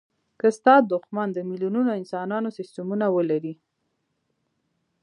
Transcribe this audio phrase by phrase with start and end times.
[0.39, 3.53] که ستا دوښمن د میلیونونو انسانانو سستمونه ولري.